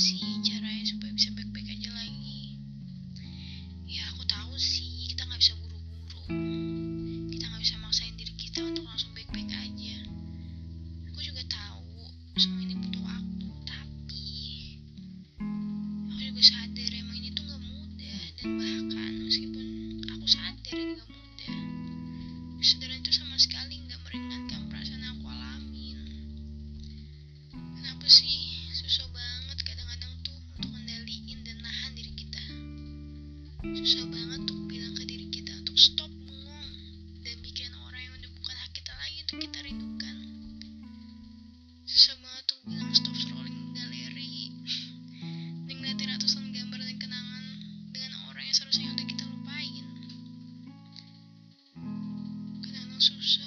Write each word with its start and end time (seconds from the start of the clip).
See 0.00 0.16
procedure. 0.16 0.59
susah 33.60 34.08
banget 34.08 34.40
untuk 34.48 34.72
bilang 34.72 34.96
ke 34.96 35.04
diri 35.04 35.28
kita 35.28 35.52
untuk 35.60 35.76
stop 35.76 36.08
bengong 36.08 36.72
dan 37.20 37.36
bikin 37.44 37.68
orang 37.76 38.00
yang 38.08 38.14
udah 38.16 38.30
bukan 38.40 38.56
hak 38.56 38.72
kita 38.72 38.92
lagi 38.96 39.18
untuk 39.20 39.38
kita 39.44 39.58
rindukan. 39.68 40.16
Susah 41.84 42.16
banget 42.24 42.44
untuk 42.48 42.60
bilang 42.72 42.90
stop 42.96 43.12
scrolling 43.20 43.76
galeri 43.76 44.48
dan 45.68 45.74
ngeliatin 45.76 46.08
ratusan 46.08 46.44
gambar 46.56 46.80
dan 46.80 46.96
kenangan 46.96 47.44
dengan 47.92 48.12
orang 48.32 48.48
yang 48.48 48.56
seharusnya 48.56 48.88
udah 48.96 49.06
kita 49.12 49.24
lupain. 49.28 49.84
Kadang-kadang 52.64 53.02
susah. 53.04 53.39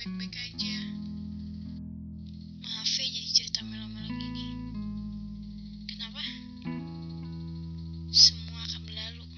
baik-baik 0.00 0.32
aja. 0.32 0.76
Maaf 2.64 2.88
ya 2.88 3.04
jadi 3.04 3.30
cerita 3.36 3.60
melo-melo 3.68 4.08
gini. 4.08 4.48
Kenapa? 5.92 6.24
Semua 8.08 8.64
akan 8.64 8.80
berlalu. 8.88 9.28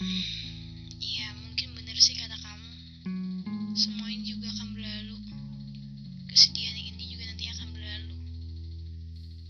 Hmm, 0.00 0.24
ya 0.96 1.28
mungkin 1.44 1.76
bener 1.76 1.92
sih 2.00 2.16
kata 2.16 2.40
kamu. 2.40 2.72
Semua 3.76 4.08
ini 4.16 4.24
juga 4.24 4.48
akan 4.48 4.68
berlalu. 4.72 5.20
Kesedihan 6.32 6.72
ini 6.72 7.04
juga 7.04 7.28
nanti 7.28 7.52
akan 7.52 7.68
berlalu. 7.76 8.16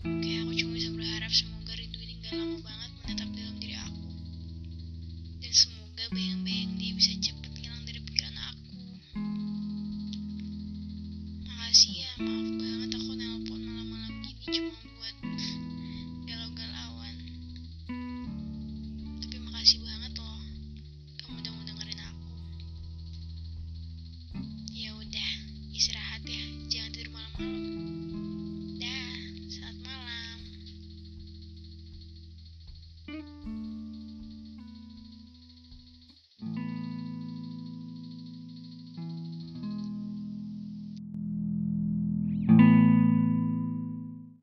Kayak 0.03 0.43
aku 0.43 0.53
cuma 0.59 0.71
bisa 0.75 0.91
berharap 0.91 1.31
semoga 1.31 1.71
rindu 1.71 2.03
ini 2.03 2.19
gak 2.19 2.35
lama 2.35 2.59
banget 2.67 2.91
menetap 2.99 3.29
dalam 3.31 3.55
diri 3.63 3.79
aku. 3.79 4.11
Dan 5.39 5.53
semoga 5.55 6.03
bayang-bayang 6.11 6.75
dia 6.75 6.91
bisa 6.99 7.15
cepat 7.15 7.38
mouth 12.19 12.78